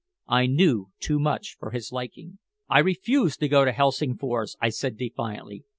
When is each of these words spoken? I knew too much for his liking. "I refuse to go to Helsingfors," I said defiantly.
I 0.29 0.47
knew 0.47 0.87
too 0.99 1.19
much 1.19 1.57
for 1.59 1.69
his 1.69 1.91
liking. 1.91 2.39
"I 2.67 2.79
refuse 2.79 3.37
to 3.37 3.47
go 3.47 3.65
to 3.65 3.71
Helsingfors," 3.71 4.55
I 4.59 4.69
said 4.69 4.97
defiantly. 4.97 5.63